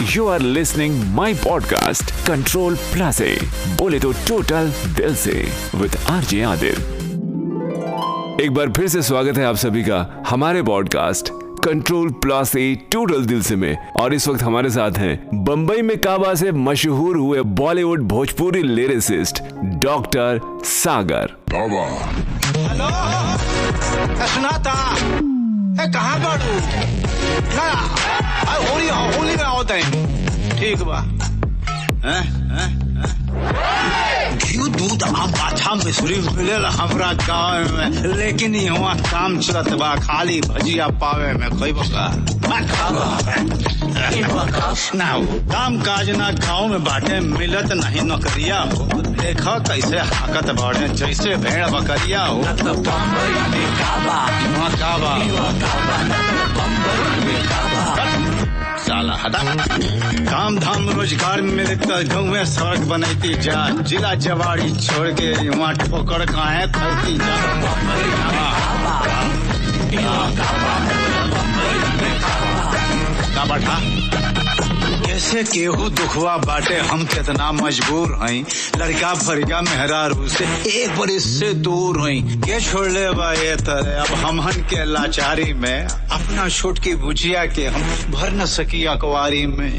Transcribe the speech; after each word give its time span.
You 0.00 0.26
are 0.26 0.40
listening 0.40 1.14
my 1.14 1.34
podcast 1.34 2.26
control 2.26 2.76
plus 2.76 3.20
A 3.20 3.38
बोले 3.78 4.00
तो 4.00 4.12
total 4.12 4.72
दिल 4.96 5.14
से 5.14 5.52
विद 5.74 5.96
आरजे 6.10 6.42
आदिल 6.42 6.76
एक 8.40 8.50
बार 8.50 8.72
फिर 8.72 8.88
से 8.88 9.02
स्वागत 9.02 9.38
है 9.38 9.44
आप 9.44 9.56
सभी 9.56 9.82
का 9.82 10.24
हमारे 10.28 10.62
podcast 10.62 11.28
control 11.64 12.10
plus 12.10 12.56
A 12.56 12.88
total 12.92 13.24
दिल 13.24 13.42
से 13.42 13.56
में। 13.56 13.76
और 14.00 14.14
इस 14.14 14.28
वक्त 14.28 14.42
हमारे 14.42 14.70
साथ 14.70 14.92
हैं 14.92 15.44
बंबई 15.44 15.82
में 15.82 15.98
काबा 15.98 16.34
से 16.34 16.52
मशहूर 16.52 17.16
हुए 17.16 17.42
Bollywood 17.42 18.00
Bhojpuri 18.00 18.62
lyricist 18.62 19.42
doctor 19.64 20.60
Sagar 20.64 21.36
hello 22.58 23.00
कहाँ 25.96 26.18
बाड़ू 26.24 26.52
ना 27.56 27.68
होली 28.68 28.88
होली 29.16 29.36
में 29.36 29.44
आओ 29.44 29.62
तय 29.72 29.82
ठीक 30.60 30.82
बा 30.90 30.98
हैं 32.04 32.22
हैं 32.52 32.68
हैं? 32.98 34.09
घी 34.44 34.68
दूध 34.78 35.02
आम 35.02 35.30
पाछा 35.38 35.74
मिश्री 35.84 36.16
मिलेला 36.36 36.68
हमरा 36.80 37.12
गाँव 37.26 37.76
में? 37.76 37.88
लेकिन 38.16 38.54
यहाँ 38.56 38.96
काम 39.10 39.38
चलत 39.46 39.72
बा 39.80 39.94
खाली 40.06 40.40
भजिया 40.48 40.86
पावे 41.02 41.32
में 41.40 41.48
कोई 41.58 41.72
बका? 41.80 42.06
ना 44.98 45.10
काम 45.52 45.80
काज 45.82 46.10
ना 46.18 46.30
गाँव 46.46 46.66
में 46.68 46.84
बाटे 46.84 47.20
मिलत 47.20 47.72
नहीं 47.82 48.02
नौकरिया 48.08 48.58
हो। 48.72 48.86
देखा 49.20 49.58
कैसे 49.68 49.98
हाकत 50.14 50.50
बाड़े 50.60 50.88
जैसे 51.00 51.36
भेड़ 51.44 51.66
बकरिया 51.76 52.24
हो। 52.24 52.38
वहाँ 54.56 54.70
का 54.80 54.96
बा 55.04 55.14
साला 58.90 59.14
हटा 59.22 59.40
काम 60.30 60.58
धाम 60.58 60.88
रोज़गार 60.98 61.40
में 61.46 61.52
मिलकर 61.54 62.02
गाँव 62.12 62.44
सड़क 62.52 62.80
बनती 62.90 63.34
जा। 63.46 63.58
जिला 63.86 64.14
जवाड़ी 64.26 64.70
छोड़ 64.86 65.10
के 65.20 65.30
वहाँ 65.48 65.74
ठोकर 65.78 66.24
काहे 66.32 66.66
खैती 66.74 67.16
जा? 67.18 68.40
कैसे 75.30 75.60
केहू 75.60 75.88
दुखवा 75.88 76.36
बाटे, 76.36 76.74
हम 76.74 77.04
कितना 77.04 77.52
मजबूर 77.52 78.18
हई। 78.22 78.44
लड़का 78.76 79.14
फरिया 79.14 79.60
मेहरारू 79.60 80.28
से 80.28 80.44
एक 80.66 80.98
बरिस 80.98 81.40
से 81.40 81.54
दूर 81.54 82.00
हई। 82.00 82.20
के 82.20 82.60
छोड़ 82.60 82.86
ले 82.86 83.04
ये 83.50 83.56
तरह? 83.56 84.00
अब 84.00 84.06
हमहन 84.06 84.52
के 84.52 84.84
लाचारी 84.84 85.52
में, 85.52 85.88
अपना 85.88 86.48
छोट 86.48 86.78
की 86.78 86.94
बुझिया 86.94 87.46
के 87.46 87.66
हम 87.66 87.82
भर 88.12 88.32
न 88.32 88.46
सकी 88.46 88.84
अकवारी 88.84 89.46
में। 89.46 89.74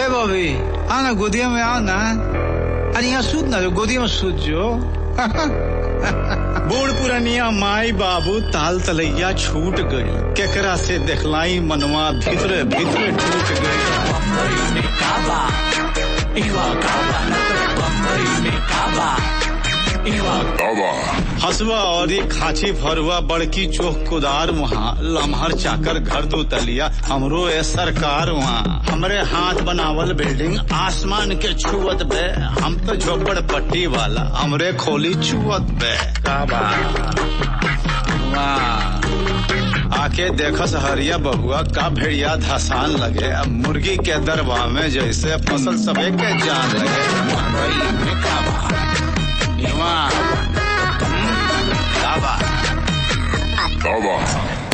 ए 0.00 0.08
बॉबी, 0.08 0.56
आना 0.88 1.12
गोदिया 1.12 1.48
में 1.48 1.62
आना। 1.62 1.98
अरे 2.98 3.08
यहाँ 3.08 3.22
सूत 3.22 3.44
ना 3.44 3.60
जो 3.60 3.70
गोदिया 3.70 4.00
में 4.00 4.08
सूत 4.08 4.34
जो। 4.34 4.80
बूढ़ 6.52 6.90
पुरानिया 6.90 7.50
माई 7.50 7.92
बाबू 7.92 8.38
ताल 8.52 8.80
तलैया 8.80 9.32
छूट 9.32 9.80
गई। 9.92 10.12
केकरा 10.36 10.74
से 10.76 10.98
देखलाई 11.08 11.60
मनवा 11.60 12.10
भीतरे 12.18 12.62
भीतरे 12.64 13.08
टूट 13.12 13.48
गई। 13.62 13.80
हसवा 21.44 21.76
और 21.76 22.06
खाची 22.06 22.72
फरुआ 22.72 23.20
बड़की 23.20 23.66
चोख 23.66 24.08
कुदार, 24.08 24.50
वहाँ 24.50 24.98
लम्हर 25.00 25.52
चाकर 25.52 25.98
घर 25.98 26.22
दो 26.22 26.42
तलिया, 26.42 26.90
हमरो 27.06 27.48
ए 27.48 27.62
सरकार 27.62 28.30
वहाँ। 28.30 28.84
हमरे 28.90 29.18
हाथ 29.18 29.54
बनावल 29.54 30.12
बिल्डिंग, 30.12 30.58
आसमान 30.72 31.30
के 31.30 31.54
छुअत 31.54 32.02
बे। 32.02 32.40
हम 32.62 32.74
तो 32.74 32.96
झोपड़ 32.96 33.40
पट्टी 33.40 33.86
वाला, 33.86 34.32
हमरे 34.34 34.72
खोली 34.72 35.14
छुअत 35.14 35.62
बे। 35.62 35.96
आके 40.02 40.30
देखस 40.30 40.74
हरिया 40.74 41.18
बबुआ, 41.18 41.62
का 41.62 41.88
भेड़िया 41.88 42.36
धसान 42.36 42.90
लगे। 42.90 43.30
अब 43.30 43.46
मुर्गी 43.46 43.96
के 43.96 44.18
दरबा 44.18 44.66
में 44.66 44.90
जैसे 44.90 45.36
फ़सल 45.36 45.76
सबे 45.76 46.10
के 46.10 46.46
जान 46.46 46.70
लगे। 46.76 47.08
भाई 47.52 47.70
में? 47.70 48.91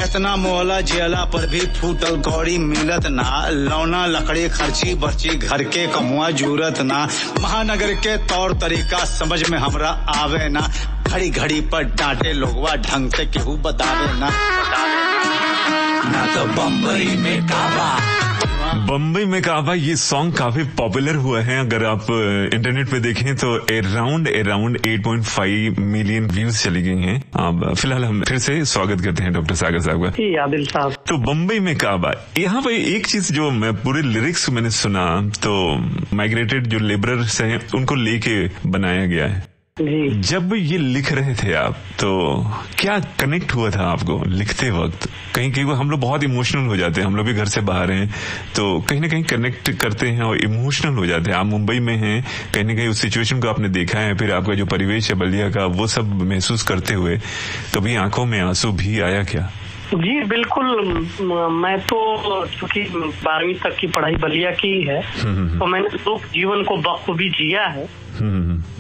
इतना 0.04 0.37
मोहला 0.37 0.81
जेला 0.81 1.25
पर 1.25 1.47
भी 1.47 1.60
फूटल 1.60 2.16
कौड़ी 2.21 2.59
मिलत 2.59 3.06
ना। 3.06 3.48
लौना 3.48 4.06
लकड़ी 4.06 4.48
खर्ची 4.48 4.94
बर्ची 4.94 5.28
घर 5.28 5.62
के 5.62 5.87
कमुआ 5.87 6.31
जूरत 6.31 6.81
ना। 6.81 7.09
महानगर 7.41 7.94
के 7.94 8.16
तौर 8.16 8.53
तरीका 8.53 9.04
समझ 9.04 9.50
में 9.50 9.59
हमरा 9.59 9.91
आवे 10.16 10.48
ना। 10.48 10.69
घड़ी 11.06 11.31
घड़ी 11.31 11.60
पर 11.60 11.82
डांटे 11.82 12.32
लोगवा 12.32 12.75
ढंग 12.75 13.10
से 13.10 13.27
केहू 13.27 13.56
बतावे 13.56 14.19
ना। 14.19 14.31
ना 16.10 16.27
तो 16.34 16.44
बम्बई 16.44 17.16
में 17.16 17.47
काबा। 17.47 18.28
बम्बई 18.77 19.25
में 19.25 19.41
काबा 19.43 19.75
ये 19.75 19.95
सॉन्ग 19.97 20.34
काफ़ी 20.37 20.62
पॉपुलर 20.77 21.15
हुआ 21.17 21.41
है। 21.43 21.59
अगर 21.61 21.84
आप 21.84 22.06
इंटरनेट 22.55 22.89
पे 22.91 23.01
देखें 23.01 23.34
तो 23.37 23.55
अराउंड 23.77 24.29
अराउंड 24.29 24.79
8.5 24.87 25.79
मिलियन 25.79 26.27
व्यूज़ 26.27 26.62
चली 26.65 26.83
गई 26.83 27.03
हैं। 27.03 27.17
अब 27.39 27.75
फ़िलहाल 27.75 28.05
हम 28.05 28.23
फिर 28.23 28.39
से 28.39 28.65
स्वागत 28.65 29.01
करते 29.01 29.23
हैं 29.23 29.33
डॉक्टर 29.33 29.55
सागर 29.55 29.81
साहब 29.81 30.05
का। 30.05 30.43
आदिल 30.45 30.65
साहब। 30.67 30.93
तो 31.09 31.17
बम्बई 31.27 31.61
में 31.61 31.77
काबा 31.77 32.12
यहाँ 32.39 32.62
पे 32.62 32.77
एक 32.97 33.07
चीज़ 33.07 33.33
जो 33.33 33.51
मैं 33.51 33.75
पूरे 33.75 34.03
लिरिक्स 34.03 34.49
मैंने 34.51 34.71
सुना 34.71 35.05
तो 35.39 35.55
माइग्रेटेड 36.17 36.67
जो 36.67 36.78
लेबरर्स 36.78 37.41
हैं 37.43 37.61
उनको 37.75 37.95
लेके 37.95 38.37
बनाया 38.71 39.07
गया 39.07 39.27
है। 39.27 39.47
जी। 39.81 40.09
जब 40.22 40.55
ये 40.55 40.78
लिख 40.78 41.12
रहे 41.12 41.34
थे 41.34 41.53
आप 41.55 41.75
तो 42.00 42.11
क्या 42.78 42.99
कनेक्ट 43.21 43.55
हुआ 43.55 43.71
था 43.71 43.83
आपको 43.83 44.22
लिखते 44.28 44.71
वक्त? 44.71 45.09
कहीं 45.34 45.50
कहीं 45.53 45.65
वो 45.65 45.75
हम 45.75 45.91
लोग 45.91 46.00
बहुत 46.00 46.25
इमोशनल 46.25 46.66
हो 46.66 46.77
जाते 46.77 47.00
हैं 47.00 47.06
हम 47.09 47.16
लोग 47.16 47.27
भी 47.27 47.34
घर 47.34 47.47
से 47.47 47.61
बाहर 47.61 47.91
हैं 47.91 48.09
तो 48.56 48.81
कहीं 48.81 49.00
ना 49.00 49.09
कहीं 49.09 49.22
कनेक्ट 49.25 49.71
करते 49.81 50.09
हैं 50.09 50.22
और 50.22 50.39
इमोशनल 50.39 50.94
हो 50.94 51.06
जाते 51.06 51.31
हैं। 51.31 51.39
आप 51.39 51.47
मुंबई 51.47 51.78
में 51.81 51.97
हैं 51.97 52.25
कहीं 52.55 52.65
ना 52.65 52.75
कहीं 52.75 52.89
उस 52.89 53.00
सिचुएशन 53.03 53.41
को 53.41 53.49
आपने 53.49 53.69
देखा 53.69 53.99
है 53.99 54.16
फिर 54.16 54.33
आपका 54.33 54.55
जो 54.55 54.66
परिवेश 54.66 55.11
है 55.11 55.19
बलिया 55.19 55.50
का 55.50 55.66
वो 55.66 55.87
सब 55.87 56.22
महसूस 56.22 56.62
करते 56.62 56.95
हुए 56.95 57.16
कभी 57.75 57.97
आँखों 57.97 58.25
में 58.27 58.41
आँसू 58.41 58.72
भी 58.72 59.00
आया 59.00 59.22
क्या? 59.22 59.50
जी 59.89 60.25
बिल्कुल 60.25 60.66
मैं 61.53 61.78
तो 61.81 61.99
चूँकि 62.47 62.81
बारहवीं 63.25 63.55
तक 63.55 63.77
की 63.77 63.87
पढ़ाई 63.87 64.16
बलिया 64.16 64.50
की 64.50 64.72
है 64.87 65.00
तो 65.59 65.66
मैंने 65.66 65.89
लोक 65.89 66.25
जीवन 66.25 66.62
को 66.62 66.77
बखूबी 66.77 67.28
जिया 67.31 67.66
है। 67.66 67.84
हम्म, 67.84 68.08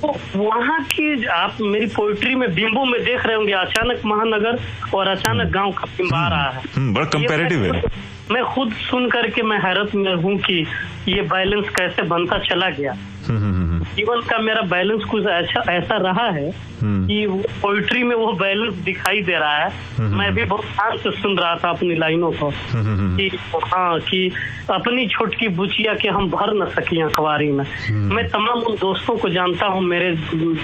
तो 0.02 0.16
वहाँ 0.36 0.82
की 0.82 1.24
आप 1.24 1.56
मेरी 1.60 1.86
पोइट्री 1.86 2.34
में 2.34 2.54
बिंबू 2.54 2.84
में 2.84 3.04
देख 3.04 3.26
रहे 3.26 3.36
होंगे 3.36 3.52
अचानक 3.52 4.02
महानगर 4.06 4.60
और 4.94 5.08
अचानक 5.08 5.46
गाँव 5.52 5.72
का 5.72 5.84
बिंब 5.84 6.14
आ 6.14 6.28
रहा 6.28 6.50
है। 6.50 6.62
हम्म, 6.76 6.94
बड़ा 6.94 7.04
कंपेरेटिव 7.04 7.64
है। 7.64 7.82
मैं- 8.30 8.44
खुद 8.44 8.72
सुन 8.72 9.08
करके 9.10 9.42
मैं 9.42 9.58
हैरत 9.58 9.94
में 9.94 10.14
हूँ 10.14 10.38
कि 10.38 10.66
ये 11.08 11.22
बैलेंस 11.22 11.68
कैसे 11.68 12.02
बनता 12.02 12.38
चला 12.38 12.70
गया। 12.70 12.92
जीवन 13.30 14.20
का 14.20 14.38
मेरा 14.38 14.62
बैलेंस 14.62 15.04
कुछ 15.04 15.26
ऐसा 15.26 15.72
ऐसा 15.72 15.96
रहा 15.96 16.28
है 16.30 16.50
हम्म। 16.82 17.06
कि 17.06 17.26
पोइट्री 17.62 18.02
में 18.02 18.16
वो 18.16 18.32
बैलेंस 18.32 18.74
दिखाई 18.74 19.22
दे 19.22 19.32
रहा 19.32 19.56
है। 19.56 19.72
मैं 20.00 20.32
भी 20.34 20.44
बहुत 20.44 20.64
ध्यान 20.64 20.96
से 20.96 21.10
सुन 21.10 21.38
रहा 21.38 21.54
था 21.56 21.70
अपनी 21.70 21.94
लाइनों 21.94 22.32
को 22.32 22.48
हम्म, 22.48 22.86
हम्म, 22.86 23.16
कि 23.16 23.30
हाँ 23.64 24.00
कि 24.00 24.30
अपनी 24.70 25.06
छोटकी 25.06 25.48
बुचिया 25.48 25.94
के 25.94 26.08
हम 26.08 26.30
भर 26.30 26.54
न 26.62 26.66
सकी 26.66 27.00
अखबारी 27.00 27.50
में। 27.52 27.64
मैं 27.90 28.28
तमाम 28.28 28.58
उन 28.58 28.76
दोस्तों 28.76 29.16
को 29.16 29.28
जानता 29.28 29.66
हूँ 29.66 29.82
मेरे 29.82 30.12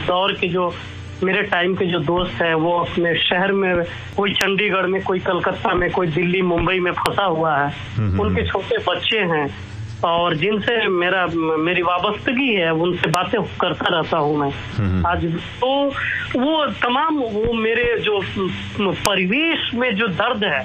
दौर 0.07 0.33
के 0.33 0.49
जो 0.49 0.75
मेरे 1.23 1.43
टाइम 1.43 1.75
के 1.75 1.87
जो 1.87 1.99
दोस्त 1.99 2.43
हैं 2.43 2.55
वो 2.55 2.79
अपने 2.79 3.15
शहर 3.19 3.53
में 3.53 3.85
कोई 4.17 4.33
चंडीगढ़ 4.33 4.87
में 4.87 5.03
कोई 5.03 5.19
कलकत्ता 5.19 5.75
में 5.75 5.91
कोई 5.91 6.07
दिल्ली 6.07 6.43
मुंबई 6.43 6.79
में 6.79 6.93
फंसा 6.93 7.25
हुआ 7.25 7.57
है। 7.59 7.69
उनके 8.21 8.47
छोटे 8.47 8.77
बच्चे 8.89 9.19
हैं। 9.19 9.47
और 10.05 10.35
जिनसे 10.37 10.89
मेरा 10.89 11.27
मेरी 11.37 11.83
वाबस्तगी 11.83 12.55
है 12.55 12.73
उनसे 12.73 13.11
बातें 13.11 13.41
करता 13.61 13.87
रहता 13.97 14.19
हूँ 14.19 14.37
मैं। 14.37 14.53
आज 15.07 15.25
तो 15.61 15.71
वो 16.41 16.67
तमाम 16.67 17.19
वो 17.19 17.53
मेरे 17.53 17.99
जो 17.99 18.21
परिवेश 18.81 19.71
में 19.75 19.95
जो 19.97 20.09
दर्द 20.09 20.45
है 20.45 20.63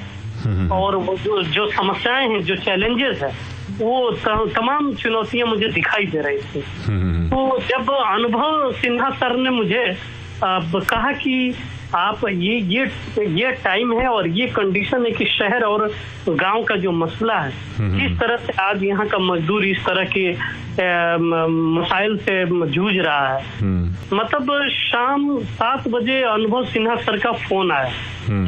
और 0.69 0.99
जो 1.23 1.41
जो 1.43 1.67
समस्याएँ 1.67 2.27
हैं 2.29 2.41
जो 2.43 2.55
चैलेंजेस 2.55 3.21
है 3.23 3.31
वो 3.79 4.11
तमाम 4.55 4.93
चुनौतियाँ 4.93 5.47
मुझे 5.47 5.67
दिखाई 5.67 6.05
दे 6.05 6.21
रही 6.21 6.37
थी। 6.51 6.63
हम्म, 6.85 7.27
तो 7.29 7.59
जब 7.59 7.91
अनुभव 7.91 8.71
सिन्हा 8.71 9.09
सर 9.09 9.35
ने 9.35 9.49
मुझे 9.49 9.97
कहा 10.43 11.11
कि 11.11 11.53
आप 11.95 12.21
ये 12.29 12.55
ये 12.69 12.83
ये 13.35 13.51
टाइम 13.63 13.93
है 13.99 14.07
और 14.07 14.27
ये 14.27 14.47
कंडीशन 14.47 15.05
है 15.05 15.11
कि 15.11 15.25
शहर 15.27 15.63
और 15.63 15.87
गाँव 16.29 16.63
का 16.63 16.75
जो 16.75 16.91
मसला 16.91 17.37
है 17.39 17.51
किस 17.81 18.19
तरह 18.19 18.37
से 18.37 18.53
आज 18.61 18.83
यहाँ 18.83 19.07
का 19.07 19.17
मजदूर 19.17 19.65
इस 19.65 19.85
तरह 19.85 20.05
के 20.17 20.31
मसाइल 21.79 22.17
से 22.17 22.35
जूझ 22.71 22.93
रहा 22.95 23.27
है। 23.27 23.41
हम्म, 23.59 24.17
मतलब 24.17 24.69
शाम 24.69 25.39
सात 25.43 25.87
बजे 25.87 26.21
अनुभव 26.23 26.65
सिन्हा 26.65 26.95
सर 26.95 27.17
का 27.17 27.31
फ़ोन 27.47 27.71
आया। 27.71 27.91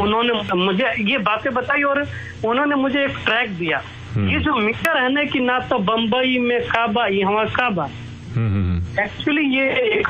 उन्होंने 0.03 0.55
मुझे 0.55 0.93
ये 1.11 1.17
बातें 1.19 1.53
बताई 1.53 1.83
और 1.83 2.05
उन्होंने 2.45 2.75
मुझे 2.75 3.03
एक 3.05 3.17
ट्रैक 3.25 3.49
दिया। 3.57 3.81
ये 4.29 4.39
जो 4.39 4.55
मीटर 4.55 4.97
है 4.97 5.11
ना 5.13 5.23
कि 5.23 5.39
ना 5.39 5.59
तो 5.59 5.77
बम्बई 5.79 6.37
में 6.39 6.61
काबा 6.61 7.05
यहाँ 7.07 7.45
काबा। 7.49 7.89
हम्म, 8.35 8.47
हम्म, 8.47 9.03
एक्चुअली 9.03 9.45
ये 9.57 9.69
एक 9.97 10.07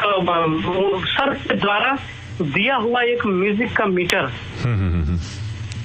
सर 1.07 1.33
के 1.33 1.55
द्वारा 1.55 1.97
दिया 2.41 2.75
हुआ 2.85 3.01
एक 3.13 3.25
म्यूज़िक 3.25 3.75
का 3.77 3.85
मीटर 3.85 4.25
हम्म, 4.63 4.75
हम्म, 4.79 5.03
हम्म, 5.03 5.17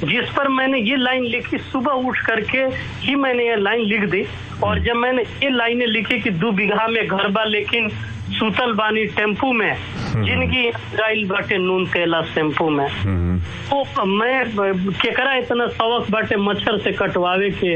जिस 0.08 0.30
पर 0.36 0.48
मैंने 0.56 0.78
ये 0.90 0.96
लाइन 0.96 1.24
लिखी 1.24 1.58
सुबह 1.72 1.92
उठ 2.08 2.18
करके 2.26 2.64
ही 3.06 3.14
मैंने 3.24 3.46
ये 3.48 3.56
लाइन 3.60 3.80
लिख 3.92 4.04
दी। 4.10 4.24
और 4.64 4.78
जब 4.84 4.94
मैंने 4.96 5.22
ये 5.42 5.50
लाइनें 5.50 5.86
लिखी 5.86 6.18
कि 6.22 6.30
दो 6.42 6.50
बीघा 6.58 6.86
में 6.88 7.06
घर 7.06 7.28
बा 7.32 7.44
लेकिन 7.44 7.88
सुतल 8.38 8.72
बानी 8.74 9.04
टेंपू 9.16 9.52
में 9.52 9.74
जिनकी 10.24 10.68
गाइल 10.96 11.24
बाटे 11.28 11.58
नून 11.58 11.84
तेला 11.92 12.20
शैम्पू 12.34 12.68
में 12.70 12.86
हम्म, 12.88 13.38
तो 13.70 14.04
मैं 14.16 14.44
केकरा 15.02 15.34
इतना 15.36 15.66
शौक 15.76 16.10
बाटे 16.10 16.36
मच्छर 16.46 16.78
से 16.84 16.92
कटवावे 17.00 17.50
के 17.62 17.74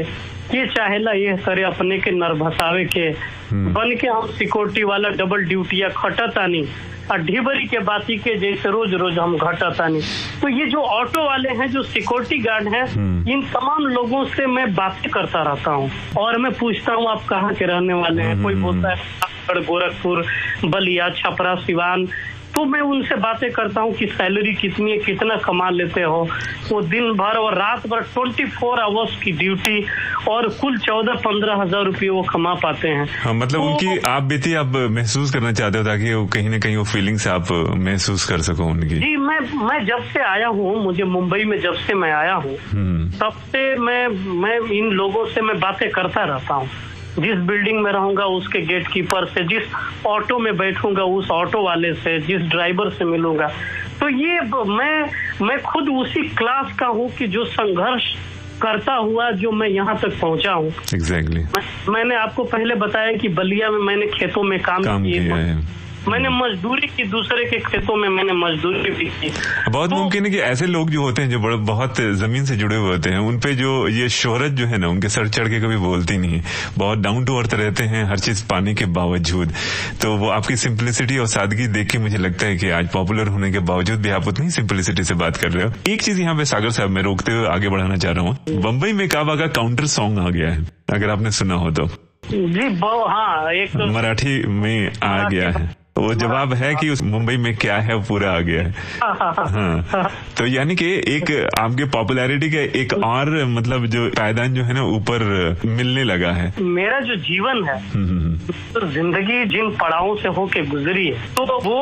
ये 0.57 0.65
चाहेला 0.75 1.11
ये 1.17 1.35
करे 1.45 1.63
अपने 1.63 1.97
के 1.99 2.11
नर 2.11 2.33
भसावे 2.43 2.83
के 2.95 3.09
बन 3.53 3.95
के 4.01 4.07
हम 4.07 4.27
सिक्योरिटी 4.37 4.83
वाला 4.83 5.09
डबल 5.21 5.43
ड्यूटिया 5.47 5.89
खटतानी 5.97 6.63
और 7.11 7.21
ढिबरी 7.23 7.65
के 7.67 7.79
बाती 7.83 8.15
के 8.17 8.35
जैसे 8.39 8.69
रोज 8.71 8.93
रोज 9.01 9.17
हम 9.19 9.35
घटतानी 9.37 10.01
तो 10.41 10.49
ये 10.49 10.65
जो 10.71 10.81
ऑटो 10.97 11.25
वाले 11.25 11.49
हैं 11.59 11.67
जो 11.71 11.83
सिक्योरिटी 11.83 12.37
गार्ड 12.43 12.67
हैं 12.73 12.85
इन 13.31 13.41
तमाम 13.53 13.85
लोगों 13.87 14.23
से 14.35 14.45
मैं 14.47 14.73
बातें 14.75 15.09
करता 15.11 15.41
रहता 15.43 15.71
हूँ। 15.71 15.89
और 16.17 16.37
मैं 16.41 16.51
पूछता 16.59 16.93
हूँ 16.93 17.09
आप 17.09 17.25
कहाँ 17.29 17.53
के 17.55 17.65
रहने 17.65 17.93
वाले 17.93 18.23
हैं? 18.23 18.41
कोई 18.43 18.55
बोलता 18.61 18.89
है 18.89 19.19
गोरखपुर 19.51 20.23
बलिया 20.65 21.09
छपरा 21.17 21.53
सिवान 21.67 22.07
तो 22.55 22.63
मैं 22.65 22.79
उनसे 22.81 23.15
बातें 23.15 23.49
करता 23.51 23.81
हूँ 23.81 23.93
कि 23.95 24.05
सैलरी 24.05 24.53
कितनी 24.53 24.91
है 24.91 24.97
कितना 24.97 25.35
कमा 25.45 25.69
लेते 25.69 26.01
हो। 26.01 26.27
वो 26.71 26.81
दिन 26.81 27.11
भर 27.13 27.37
और 27.37 27.55
रात 27.57 27.87
भर 27.87 28.01
ट्वेंटी 28.13 28.45
फोर 28.57 28.79
आवर्स 28.79 29.15
की 29.23 29.31
ड्यूटी 29.31 29.85
और 30.29 30.47
कुल 30.61 30.77
चौदह 30.77 31.13
पंद्रह 31.25 31.61
हज़ार 31.61 31.85
रुपये 31.85 32.09
वो 32.09 32.21
कमा 32.23 32.53
पाते 32.63 32.87
हैं। 32.87 33.07
हाँ 33.23 33.33
मतलब 33.33 33.59
तो- 33.59 33.69
उनकी 33.69 33.97
आप 34.09 34.23
बीती 34.23 34.53
आप 34.53 34.75
महसूस 34.91 35.33
करना 35.33 35.51
चाहते 35.51 35.77
हो 35.77 35.83
ताकि 35.83 36.13
वो 36.13 36.25
कहीं 36.25 36.49
ना 36.49 36.59
कहीं 36.59 36.77
वो 36.77 36.83
फीलिंग्स 36.83 37.27
आप 37.27 37.51
महसूस 37.77 38.25
कर 38.29 38.41
सको 38.41 38.65
उनकी। 38.65 38.99
जी 38.99 39.15
मैं 39.17 39.39
मैं 39.67 39.83
जब 39.85 40.03
से 40.13 40.23
आया 40.23 40.47
हूँ 40.47 40.83
मुझे 40.83 41.03
मुंबई 41.03 41.43
में 41.43 41.59
जब 41.61 41.73
से 41.87 41.93
मैं 41.93 42.11
आया 42.13 42.35
हूँ 42.35 42.57
हम्म, 42.71 43.09
तब 43.19 43.41
से 43.51 43.75
मैं 43.79 44.07
मैं 44.41 44.59
इन 44.77 44.91
लोगों 44.91 45.25
से 45.25 45.41
मैं 45.41 45.59
बातें 45.59 45.89
करता 45.91 46.23
रहता 46.23 46.53
हूँ। 46.53 46.69
जिस 47.19 47.35
बिल्डिंग 47.35 47.83
में 47.83 47.91
रहूँगा 47.91 48.25
उसके 48.25 48.61
गेट 48.61 48.87
कीपर 48.87 49.25
से 49.25 49.43
जिस 49.43 49.63
ऑटो 50.05 50.39
में 50.39 50.57
बैठूँगा 50.57 51.03
उस 51.03 51.31
ऑटो 51.31 51.63
वाले 51.63 51.93
से 51.93 52.19
जिस 52.19 52.41
ड्राइवर 52.41 52.89
से 52.89 53.05
मिलूँगा। 53.05 53.47
तो 53.99 54.09
ये 54.09 54.41
मैं 54.65 55.09
मैं 55.45 55.61
खुद 55.61 55.89
उसी 55.89 56.29
क्लास 56.29 56.73
का 56.79 56.85
हूँ 56.85 57.11
कि 57.11 57.27
जो 57.27 57.45
संघर्ष 57.45 58.03
करता 58.61 58.93
हुआ 58.93 59.31
जो 59.31 59.51
मैं 59.51 59.67
यहाँ 59.67 59.97
तक 59.97 60.19
पहुँचा 60.21 60.51
हूँ। 60.51 60.67
एग्जैक्टली 60.67 61.43
मैं- 61.43 61.89
मैंने 61.89 62.15
आपको 62.15 62.43
पहले 62.43 62.75
बताया 62.75 63.13
कि 63.13 63.27
बलिया 63.27 63.69
में 63.69 63.79
मैंने 63.79 64.07
खेतों 64.07 64.43
में 64.43 64.59
काम, 64.59 64.83
काम 64.83 65.03
किए 65.03 65.23
किया 65.23 65.35
है। 65.35 65.55
मैंने 66.07 66.29
मजदूरी 66.29 66.87
की 66.87 67.03
दूसरे 67.03 67.45
के 67.45 67.59
खेतों 67.59 67.95
में 67.95 68.09
मैंने 68.09 68.33
मजदूरी 68.33 68.91
भी 68.91 69.05
की। 69.05 69.31
बहुत 69.71 69.89
तो- 69.89 69.99
मुमकिन 69.99 70.25
है 70.25 70.31
कि 70.31 70.37
ऐसे 70.37 70.67
लोग 70.67 70.89
जो 70.89 71.01
होते 71.01 71.21
हैं 71.21 71.29
जो 71.29 71.39
बड़े 71.39 71.55
बहुत 71.55 72.01
ज़मीन 72.01 72.45
से 72.45 72.55
जुड़े 72.57 72.75
हुए 72.75 72.91
होते 72.91 73.09
हैं 73.09 73.17
उन 73.17 73.39
पे 73.39 73.55
जो 73.55 73.87
ये 73.87 74.09
शोहरत 74.09 74.51
जो 74.51 74.65
है 74.65 74.77
ना 74.77 74.87
उनके 74.87 75.09
सर 75.09 75.27
चढ़ 75.27 75.47
के 75.47 75.59
कभी 75.59 75.77
बोलती 75.77 76.17
नहीं 76.17 76.37
है। 76.37 76.43
बहुत 76.77 76.99
डाउन 76.99 77.25
टू 77.25 77.37
अर्थ 77.37 77.53
रहते 77.53 77.83
हैं 77.83 78.09
हर 78.09 78.19
चीज़ 78.19 78.47
पाने 78.47 78.73
के 78.73 78.85
बावजूद। 78.85 79.53
तो 80.01 80.17
वो 80.17 80.29
आपकी 80.29 80.55
सिंपलिसिटी 80.55 81.17
और 81.17 81.27
सादगी 81.27 81.67
देख 81.67 81.91
के 81.91 81.97
मुझे 81.97 82.17
लगता 82.17 82.45
है 82.45 82.57
कि 82.57 82.69
आज 82.69 82.89
पॉपुलर 82.89 83.27
होने 83.27 83.51
के 83.51 83.59
बावजूद 83.59 84.01
भी 84.01 84.09
आप 84.09 84.27
उतनी 84.27 84.49
सिंपलिसिटी 84.49 85.03
से 85.03 85.13
बात 85.13 85.37
कर 85.37 85.51
रहे 85.51 85.63
हो। 85.63 85.73
एक 85.89 86.01
चीज़ 86.01 86.21
यहाँ 86.21 86.37
पे 86.37 86.45
सागर 86.45 86.69
साहब 86.69 86.89
मैं 86.89 87.01
रोकते 87.01 87.31
हुए 87.31 87.47
आगे 87.47 87.69
बढ़ाना 87.69 87.95
चाह 87.95 88.11
रहा 88.11 88.23
हूँ। 88.23 88.37
बम्बई 88.49 88.93
में 88.93 89.09
काबा 89.09 89.35
का 89.35 89.47
काउंटर 89.47 89.85
सॉन्ग 89.85 90.19
आ 90.19 90.29
गया 90.29 90.49
है 90.49 90.63
अगर 90.93 91.09
आपने 91.09 91.31
सुना 91.31 91.55
हो 91.55 91.71
तो। 91.71 91.87
जी 92.33 92.79
हाँ 93.09 93.51
एक 93.53 93.75
मराठी 93.75 94.47
में 94.47 94.91
आ 95.03 95.29
गया 95.29 95.49
है। 95.49 95.80
वो 96.01 96.13
जवाब 96.15 96.53
है 96.53 96.73
कि 96.75 96.89
उस 96.89 97.01
मुंबई 97.03 97.37
में 97.37 97.55
क्या 97.57 97.77
है 97.79 97.99
पूरा 98.03 98.31
आ 98.31 98.39
गया 98.41 98.61
है। 98.61 98.73
हाँ। 99.01 100.09
तो 100.37 100.45
यानी 100.47 100.75
कि 100.75 100.91
एक 101.07 101.31
आपके 101.59 101.85
पॉपुलैरिटी 101.91 102.49
का 102.51 102.61
एक 102.79 102.93
और 103.05 103.33
मतलब 103.47 103.85
जो 103.87 104.07
पायदान 104.17 104.53
जो 104.53 104.63
है 104.63 104.73
ना 104.73 104.83
ऊपर 104.91 105.23
मिलने 105.67 106.03
लगा 106.03 106.31
है। 106.33 106.53
मेरा 106.61 106.99
जो 107.01 107.15
जीवन 107.21 107.63
है 107.65 107.77
हम्म, 107.83 108.07
हम्म, 108.09 108.53
तो 108.73 108.87
ज़िंदगी 108.89 109.43
जिन 109.47 109.69
पड़ावों 109.81 110.15
से 110.15 110.27
होके 110.37 110.65
गुजरी 110.67 111.05
है 111.07 111.27
तो 111.35 111.45
वो 111.63 111.79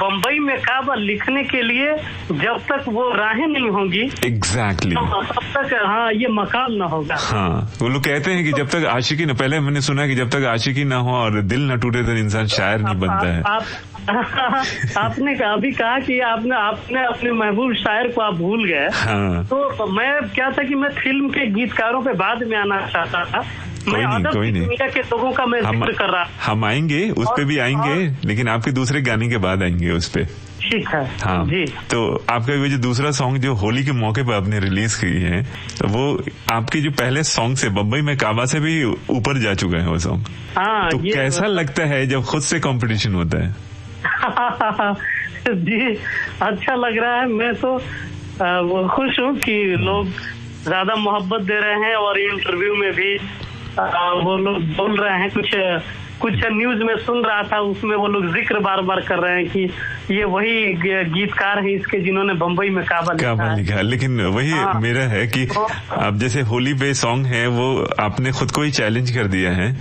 बम्बई 0.00 0.38
में 0.38 0.56
काबा 0.60 0.94
लिखने 0.96 1.42
के 1.44 1.62
लिए 1.62 1.94
जब 2.32 2.58
तक 2.70 2.84
वो 2.88 3.08
राहें 3.14 3.46
नहीं 3.46 3.70
होंगी 3.70 4.02
एग्जैक्टली 4.26 4.94
तब 4.96 5.42
तक 5.56 5.74
हाँ 5.86 6.12
ये 6.12 6.28
मकान 6.32 6.72
न 6.72 6.88
होगा। 6.90 7.16
हाँ 7.20 7.70
वो 7.80 7.88
लोग 7.88 8.04
कहते 8.04 8.32
हैं 8.32 8.44
कि 8.44 8.52
जब 8.52 8.68
तक 8.68 8.84
आशिकी 8.90 9.26
न 9.26 9.34
पहले 9.34 9.60
मैंने 9.60 9.80
सुना 9.82 10.02
है 10.02 10.08
कि 10.08 10.14
जब 10.14 10.30
तक 10.30 10.44
आशिकी 10.48 10.84
ना 10.84 10.96
हो 10.98 11.12
और 11.14 11.40
दिल 11.44 11.70
न 11.70 11.78
टूटे 11.80 12.02
तो 12.04 12.16
इंसान 12.18 12.46
शायर 12.48 12.80
नहीं 12.80 12.98
बनता 13.00 13.32
है। 13.32 13.42
आप, 13.60 14.24
आप 14.38 14.64
आपने 14.98 15.34
कहा- 15.34 15.52
अभी 15.52 15.72
कहा 15.72 15.98
कि 15.98 16.20
आपने 16.20 16.56
आपने 16.56 17.06
अपने 17.06 17.32
महबूब 17.32 17.74
शायर 17.74 18.08
को 18.08 18.20
आप 18.20 18.34
भूल 18.34 18.68
गए। 18.68 18.88
हाँ। 18.92 19.44
तो 19.44 19.86
मैं 19.86 20.28
क्या 20.28 20.50
था 20.50 20.62
कि 20.62 20.74
मैं 20.74 20.88
फ़िल्म 20.88 21.28
के 21.28 21.46
गीतकारों 21.46 22.02
पे 22.02 22.12
बाद 22.12 22.42
में 22.42 22.58
आना 22.58 22.86
चाहता 22.86 23.24
था। 23.24 23.38
कोई 23.84 23.92
मैं 23.92 24.18
नहीं, 24.18 24.24
कोई 24.24 24.50
नहीं। 24.52 24.76
के 24.88 25.00
लोगों 25.00 25.32
का 25.32 25.46
मैं 25.46 25.60
हम 25.62 25.80
कर 25.80 26.10
रहा 26.10 26.28
हम 26.46 26.64
आएँगे 26.64 27.10
उस 27.10 27.28
पर 27.28 27.44
भी 27.44 27.58
आएँगे 27.58 28.28
लेकिन 28.28 28.48
आपके 28.48 28.70
दूसरे 28.70 29.02
गाने 29.02 29.28
के 29.28 29.36
बाद 29.36 29.62
आएँगे 29.62 29.90
उस 29.90 30.08
पे। 30.08 30.49
ठीक 30.62 30.88
है। 30.88 31.04
हाँ। 31.20 31.44
जी। 31.46 31.64
तो 31.90 32.00
आपका 32.30 32.54
वो 32.60 32.68
जो 32.68 32.78
दूसरा 32.78 33.10
सॉन्ग 33.18 33.38
जो 33.42 33.54
होली 33.62 33.84
के 33.84 33.92
मौके 33.92 34.22
पर 34.22 34.34
आपने 34.34 34.58
रिलीज़ 34.60 34.98
की 35.00 35.12
है 35.22 35.42
तो 35.78 35.88
वो 35.88 36.02
आपके 36.52 36.80
जो 36.80 36.90
पहले 37.00 37.22
सॉन्ग 37.24 37.56
से 37.56 37.68
बम्बई 37.78 38.00
में 38.08 38.16
काबा 38.18 38.44
से 38.52 38.60
भी 38.60 38.82
ऊपर 38.84 39.38
जा 39.42 39.54
चुका 39.62 39.78
है 39.78 39.86
वो 39.88 39.98
सॉन्ग 40.06 40.26
हाँ 40.56 40.90
तो 40.90 40.98
कैसा 40.98 41.46
लगता 41.46 41.84
है 41.94 42.06
जब 42.06 42.24
खुद 42.30 42.42
से 42.42 42.60
कंपटीशन 42.60 43.14
होता 43.14 43.42
है? 43.44 43.54
जी 45.64 45.94
अच्छा 46.42 46.74
लग 46.74 46.98
रहा 46.98 47.20
है। 47.20 47.26
मैं 47.28 47.54
तो 47.54 47.76
आ, 47.76 48.86
खुश 48.96 49.18
हूँ 49.20 49.34
कि 49.38 49.54
लोग 49.78 50.08
ज़्यादा 50.64 50.94
मोहब्बत 50.96 51.42
दे 51.42 51.60
रहे 51.60 51.74
हैं 51.84 51.94
और 51.96 52.18
इंटरव्यू 52.20 52.74
में 52.76 52.92
भी 52.92 53.16
आ, 53.78 54.12
वो 54.24 54.36
लोग 54.36 54.62
बोल 54.76 55.00
रहे 55.00 55.18
हैं 55.20 55.30
कुछ 55.30 55.54
कुछ 56.20 56.34
न्यूज़ 56.52 56.82
में 56.84 56.94
सुन 57.04 57.22
रहा 57.24 57.42
था 57.42 57.58
उसमें 57.66 57.96
वो 57.96 58.06
लोग 58.06 58.26
ज़िक्र 58.32 58.58
बार 58.60 58.80
बार 58.82 59.00
कर 59.00 59.18
रहे 59.18 59.36
हैं 59.36 59.48
कि 59.50 60.14
ये 60.14 60.24
वही 60.24 60.52
गीतकार 61.14 61.58
हैं 61.58 61.74
इसके 61.76 62.00
जिन्होंने 62.00 62.34
बम्बई 62.34 62.68
में 62.70 62.84
काबा 62.84 63.12
लिखा 63.12 63.44
है। 63.44 63.56
लिखा 63.56 63.74
है। 63.74 63.82
लेकिन 63.82 64.20
वही 64.20 64.50
हाँ। 64.50 64.80
मेरा 64.80 65.02
है 65.08 65.26
कि 65.26 65.46
आप 65.98 66.16
जैसे 66.16 66.40
होली 66.50 66.74
पे 66.74 66.92
सॉन्ग 66.94 67.26
है 67.26 67.46
वो 67.48 67.68
आपने 68.00 68.32
खुद 68.32 68.50
को 68.50 68.62
ही 68.62 68.70
चैलेंज 68.72 69.10
कर 69.10 69.26
दिया 69.28 69.52
है। 69.52 69.72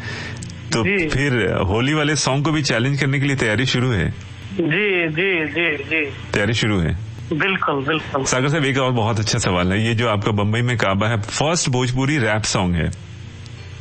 तो 0.73 0.83
फिर 1.09 1.41
होली 1.67 1.93
वाले 1.93 2.15
सॉन्ग 2.15 2.45
को 2.45 2.51
भी 2.51 2.61
चैलेंज 2.63 2.99
करने 3.01 3.19
के 3.19 3.25
लिए 3.25 3.35
तैयारी 3.35 3.65
शुरू 3.65 3.91
है? 3.91 4.09
जी 4.53 5.07
जी 5.09 5.29
जी 5.47 5.69
जी। 5.83 6.05
तैयारी 6.33 6.53
शुरू 6.53 6.79
है? 6.79 6.97
बिल्कुल 7.33 7.83
बिल्कुल। 7.85 8.23
सागर 8.25 8.49
साहब 8.49 8.65
एक 8.65 8.77
और 8.77 8.91
बहुत 8.91 9.19
अच्छा 9.19 9.39
सवाल 9.39 9.71
है। 9.73 9.85
ये 9.87 9.93
जो 9.95 10.07
आपका 10.09 10.31
बम्बई 10.33 10.61
में 10.61 10.77
काबा 10.77 11.07
है 11.07 11.21
फ़र्स्ट 11.21 11.69
भोजपुरी 11.69 12.17
रैप 12.17 12.43
सॉन्ग 12.51 12.75
है 12.75 12.89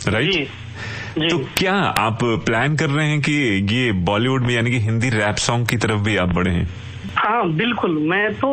राइट 0.09 0.49
तो 1.17 1.38
क्या 1.38 1.75
आप 1.75 2.19
प्लान 2.25 2.77
कर 2.77 2.91
रहे 2.91 3.07
हैं 3.07 3.21
कि 3.21 3.33
ये 3.73 3.93
बॉलीवुड 3.93 4.43
में 4.43 4.55
यानी 4.55 4.71
कि 4.71 4.79
हिंदी 4.79 5.09
रैप 5.09 5.37
सॉन्ग 5.37 5.69
की 5.69 5.77
तरफ़ 5.77 6.00
भी 6.00 6.17
आप 6.17 6.29
बढ़े 6.29 6.50
हैं? 6.50 6.69
हाँ 7.17 7.53
बिल्कुल। 7.53 7.99
मैं 7.99 8.35
तो 8.35 8.49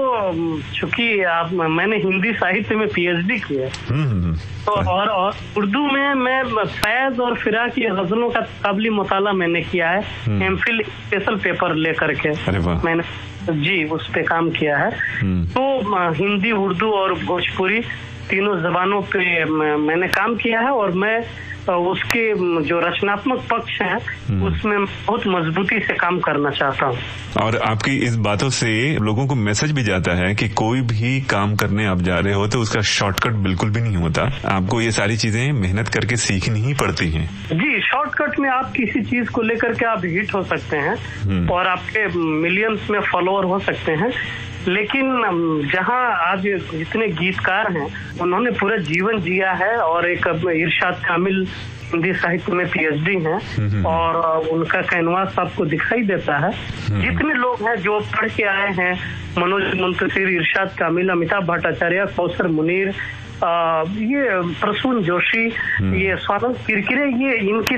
चूँकि 0.75 1.23
आप 1.23 1.53
मैंने 1.53 1.97
हिंदी 1.97 2.33
साहित्य 2.33 2.75
में 2.75 2.87
पीएचडी 2.87 3.39
की 3.39 3.55
है। 3.55 3.69
हम्म, 3.89 4.07
हम्म, 4.07 4.35
तो 4.35 4.71
और, 4.71 5.07
और 5.07 5.35
उर्दू 5.57 5.79
में 5.79 6.13
मैं 6.13 6.43
फैज 6.65 7.19
और 7.19 7.35
फिरा 7.35 7.67
की 7.67 7.81
गजलों 7.81 8.29
का 8.29 8.39
काबली 8.39 8.89
मुताला 8.89 9.31
मैंने 9.31 9.61
किया 9.61 9.89
है। 9.89 9.99
एम 10.29 10.55
फिल 10.57 10.83
स्पेशल 10.83 11.35
पेपर 11.35 11.75
लेकर 11.75 12.13
के 12.13 12.29
मैंने 12.85 13.03
जी 13.53 13.83
उस 13.83 14.09
पे 14.13 14.23
काम 14.23 14.49
किया 14.49 14.77
है। 14.77 14.91
हम्म। 15.21 15.45
तो 15.45 15.63
हिंदी 16.13 16.51
उर्दू 16.51 16.91
और 16.91 17.13
भोजपुरी 17.13 17.81
तीनों 18.29 18.59
जबानों 18.61 19.01
पे 19.15 19.43
मैंने 19.79 20.07
काम 20.09 20.35
किया 20.35 20.59
है 20.59 20.71
और 20.73 20.91
मैं 21.03 21.17
उसके 21.65 22.23
जो 22.63 22.79
रचनात्मक 22.79 23.39
पक्ष 23.51 23.81
है 23.81 23.95
उसमें 24.47 24.83
बहुत 24.85 25.23
मजबूती 25.27 25.79
से 25.79 25.93
काम 25.93 26.19
करना 26.19 26.49
चाहता 26.49 26.85
हूँ। 26.85 26.97
और 27.41 27.55
आपकी 27.67 27.95
इस 28.07 28.15
बातों 28.27 28.49
से 28.49 28.69
लोगों 28.99 29.25
को 29.27 29.35
मैसेज 29.35 29.71
भी 29.71 29.83
जाता 29.83 30.13
है 30.15 30.33
कि 30.35 30.49
कोई 30.61 30.81
भी 30.91 31.19
काम 31.31 31.55
करने 31.55 31.85
आप 31.85 32.01
जा 32.01 32.19
रहे 32.19 32.33
हो 32.33 32.47
तो 32.47 32.59
उसका 32.59 32.81
शॉर्टकट 32.91 33.41
बिल्कुल 33.43 33.69
भी 33.69 33.81
नहीं 33.81 33.97
होता। 33.97 34.29
आपको 34.47 34.81
ये 34.81 34.91
सारी 34.91 35.17
चीज़ें 35.17 35.51
मेहनत 35.53 35.87
करके 35.87 36.15
सीखनी 36.17 36.59
ही 36.59 36.73
पड़ती 36.73 37.09
हैं। 37.11 37.27
जी 37.53 37.81
शॉर्टकट 37.81 38.39
में 38.39 38.49
आप 38.49 38.71
किसी 38.71 39.01
चीज़ 39.03 39.29
को 39.29 39.41
लेकर 39.41 39.73
के 39.73 39.85
आप 39.85 40.05
हिट 40.05 40.33
हो 40.35 40.43
सकते 40.43 40.77
हैं 40.77 41.47
और 41.47 41.67
आपके 41.67 42.07
मिलियंस 42.41 42.87
में 42.91 42.99
फॉलोअर 43.01 43.45
हो 43.45 43.59
सकते 43.59 43.91
हैं। 43.93 44.11
लेकिन 44.67 45.69
जहाँ 45.73 46.03
आज 46.31 46.41
जितने 46.73 47.07
गीतकार 47.21 47.71
हैं 47.77 47.87
उन्होंने 48.21 48.51
पूरा 48.59 48.77
जीवन 48.89 49.19
जिया 49.21 49.51
है 49.61 49.75
और 49.77 50.09
एक 50.09 50.27
इर्शाद 50.51 51.01
कामिल 51.07 51.45
हिंदी 51.93 52.13
साहित्य 52.13 52.51
में 52.51 52.65
पीएचडी 52.69 53.15
हैं 53.25 53.83
और 53.85 54.47
उनका 54.51 54.81
कैनवास 54.81 55.35
आपको 55.39 55.65
दिखाई 55.65 56.01
देता 56.03 56.37
है। 56.37 56.51
जितने 57.01 57.33
लोग 57.33 57.61
हैं 57.67 57.75
जो 57.81 57.99
पढ़ 58.15 58.29
के 58.37 58.43
आए 58.43 58.71
हैं 58.79 58.93
मनोज 59.37 59.63
मुंतशिर 59.81 60.29
इरशाद 60.29 60.75
कामिल 60.79 61.09
अमिताभ 61.09 61.43
भट्टाचार्य 61.45 62.05
कौशर 62.17 62.47
मुनीर 62.57 62.93
आ, 63.43 63.83
ये 63.83 64.41
प्रसून 64.61 65.01
जोशी 65.03 65.43
हम्म। 65.77 65.95
ये 65.95 66.15
स्वानंद 66.15 66.57
किरकिरे 66.67 67.05
ये 67.23 67.37
इनकी 67.49 67.75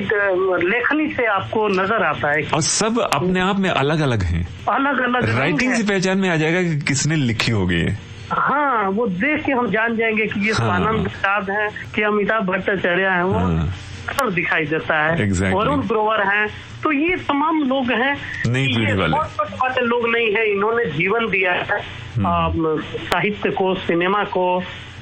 लेखनी 0.68 1.08
से 1.14 1.26
आपको 1.26 1.68
नज़र 1.68 2.04
आता 2.04 2.32
है 2.32 2.44
और 2.54 2.62
सब 2.62 3.00
अपने 3.14 3.40
आप 3.40 3.60
में 3.60 3.70
अलग 3.70 4.00
अलग 4.00 4.24
हैं 4.24 4.46
अलग 4.70 5.02
अलग 5.02 5.30
राइटिंग 5.40 5.74
से 5.74 5.84
पहचान 5.84 6.18
में 6.18 6.30
आ 6.30 6.36
जाएगा 6.36 6.62
कि 6.64 6.78
किसने 6.88 7.16
लिखी 7.16 7.52
होगी 7.52 7.86
हाँ 8.32 8.90
वो 8.90 9.08
देख 9.08 9.46
के 9.46 9.52
हम 9.52 9.70
जान 9.72 9.96
जाएँगे 9.98 10.26
कि 10.28 10.48
ये। 10.48 10.54
स्वानंद 10.54 11.04
प्रसाद 11.04 11.50
है 11.50 11.68
कि 11.96 12.02
अमिताभ 12.02 12.46
भट्टाचार्य 12.46 13.10
है 13.10 13.24
वो 13.24 13.40
हाँ। 13.40 14.32
दिखाई 14.32 14.66
देता 14.66 15.04
है 15.04 15.30
Exactly. 15.30 15.54
वरुण 15.54 15.82
ग्रोवर 15.88 16.22
हैं 16.28 16.48
तो 16.84 16.92
ये 16.92 17.16
तमाम 17.16 17.60
लोग 17.64 17.92
हैं 17.92 18.16
नई 18.48 18.66
पीढ़ी 18.68 18.86
ये 18.86 18.94
वाले। 18.94 19.18
वाले 19.62 19.86
लोग 19.86 20.08
नहीं 20.10 20.34
है 20.36 20.52
इन्होंने 20.52 20.86
जीवन 20.86 21.28
दिया 21.30 21.54
है 21.54 21.80
हम्म। 22.18 22.80
साहित्य 22.82 23.50
को 23.50 23.74
सिनेमा 23.76 24.24
को 24.24 24.46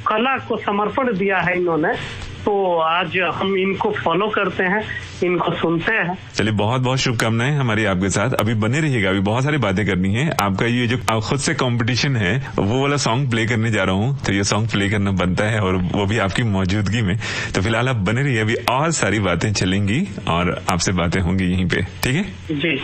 कला 0.08 0.38
को 0.48 0.58
समर्पण 0.58 1.18
दिया 1.18 1.40
है 1.40 1.58
इन्होंने 1.58 1.94
तो 2.46 2.54
आज 2.80 3.18
हम 3.36 3.56
इनको 3.58 3.90
फॉलो 3.94 4.28
करते 4.30 4.64
हैं 4.64 4.82
इनको 5.24 5.52
सुनते 5.52 5.94
हैं। 5.94 6.18
चलिए 6.36 6.54
बहुत 6.54 6.82
बहुत 6.82 7.00
शुभकामनाएँ 7.00 7.56
हमारी 7.58 7.86
आपके 7.86 8.10
साथ। 8.10 8.34
अभी 8.40 8.54
बने 8.54 8.80
रहिएगा 8.82 9.10
अभी 9.10 9.20
बहुत 9.20 9.44
सारी 9.44 9.58
बातें 9.58 9.86
करनी 9.86 10.14
है। 10.14 10.30
आपका 10.42 10.66
ये 10.66 10.86
जो 10.88 10.98
खुद 11.22 11.40
से 11.40 11.54
कंपटीशन 11.54 12.16
है 12.16 12.36
वो 12.60 12.82
वाला 12.82 12.98
सॉन्ग 12.98 13.30
प्ले 13.32 13.46
करने 13.46 13.72
जा 13.72 13.84
रहा 13.84 13.96
हूँ। 13.96 14.18
तो 14.26 14.34
ये 14.34 14.44
सॉन्ग 14.44 14.70
प्ले 14.72 14.90
करना 14.90 15.12
बनता 15.24 15.46
है 15.46 15.60
और 15.60 15.78
वो 15.96 16.06
भी 16.06 16.18
आपकी 16.20 16.44
मौजूदगी 16.44 17.02
में। 17.02 17.18
तो 17.56 17.62
फ़िलहाल 17.62 17.90
आप 17.90 18.06
बने 18.06 18.24
रहिए 18.24 18.42
अभी 18.42 18.56
और 18.72 18.92
सारी 18.92 19.20
बातें 19.22 19.52
चलेंगी 19.54 20.02
और 20.28 20.56
आपसे 20.72 20.92
बातें 20.92 21.20
होंगी 21.22 21.52
यहीं 21.52 21.68
पे। 21.70 21.82
ठीक 22.04 22.16
है? 22.16 22.24
जी। 22.52 22.80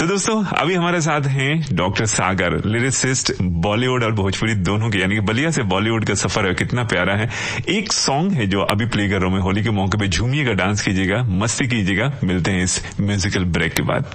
तो 0.00 0.06
दोस्तों, 0.06 0.44
अभी 0.44 0.74
हमारे 0.74 1.00
साथ 1.00 1.22
हैं 1.22 1.76
डॉक्टर 1.76 2.06
सागर 2.06 2.54
लिरिसिस्ट 2.66 3.32
बॉलीवुड 3.42 4.04
और 4.04 4.12
भोजपुरी 4.12 4.54
दोनों 4.54 4.90
के, 4.90 4.98
यानी 4.98 5.14
कि 5.14 5.20
बलिया 5.20 5.50
से 5.50 5.62
बॉलीवुड 5.62 6.04
का 6.04 6.14
सफ़र 6.14 6.46
है, 6.46 6.54
कितना 6.54 6.84
प्यारा 6.84 7.16
है। 7.16 7.28
एक 7.68 7.92
सॉन्ग 7.92 8.32
है 8.32 8.46
जो 8.46 8.60
अभी 8.60 8.86
प्ले 8.86 9.08
कर 9.08 9.16
रहा 9.16 9.24
हूँ 9.24 9.34
मैं, 9.34 9.42
होली 9.42 9.62
के 9.62 9.70
मौके 9.70 9.98
पे 9.98 10.08
झूमिएगा 10.08 10.52
डांस 10.52 10.82
कीजिएगा, 10.82 11.22
मस्ती 11.22 11.66
कीजिएगा, 11.66 12.12
मिलते 12.24 12.50
हैं 12.50 12.64
इस 12.64 12.82
म्यूजिकल 13.00 13.44
ब्रेक 13.44 13.74
के 13.74 13.82
बाद। 13.82 14.14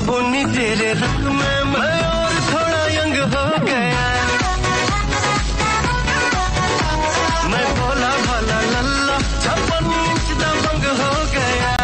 बबुनी 0.00 0.44
तेरे 0.44 0.92
रंग 0.92 1.24
में, 1.24 1.64
मैं 1.64 2.00
और 2.02 2.32
थोड़ा 2.50 2.84
यंग 2.86 3.16
हो 3.16 3.64
गया। 3.64 4.04
मैं 7.48 7.66
भोला 7.74 8.08
लल्ला, 8.40 9.18
छप्पन 9.18 9.84
इंच 9.84 10.44
हो 11.00 11.32
गया। 11.32 11.76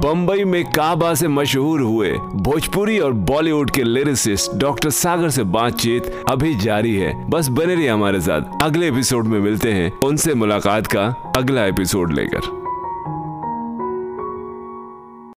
बम्बई 0.00 0.44
में 0.44 0.64
काबा 0.64 1.14
से 1.14 1.28
मशहूर 1.28 1.80
हुए 1.80 2.10
भोजपुरी 2.12 2.98
और 2.98 3.12
बॉलीवुड 3.12 3.70
के 3.70 3.82
लिरिसिस्ट 3.82 4.58
डॉक्टर 4.58 4.90
सागर 4.90 5.30
से 5.30 5.42
बातचीत 5.42 6.24
अभी 6.30 6.54
जारी 6.54 6.96
है। 6.96 7.30
बस 7.30 7.48
बने 7.48 7.74
रहिए 7.74 7.88
हमारे 7.88 8.20
साथ। 8.20 8.62
अगले 8.62 8.88
एपिसोड 8.88 9.26
में 9.26 9.40
मिलते 9.40 9.72
हैं। 9.72 10.00
उनसे 10.00 10.34
मुलाकात 10.34 10.86
का 10.86 11.32
अगला 11.36 11.64
एपिसोड 11.64 12.12
लेकर। 12.12 12.63